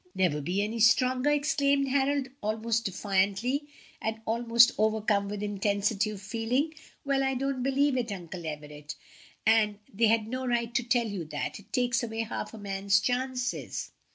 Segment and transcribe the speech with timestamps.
[0.15, 3.67] "Never be any stronger!" exclaimed Harold, almost defiantly
[4.01, 6.73] and almost overcome with intensity of feeling.
[7.05, 8.95] "Well, I don't believe it, Uncle Everett,
[9.45, 12.99] and they had no right to tell you that; it takes away half a man's
[12.99, 13.91] chances."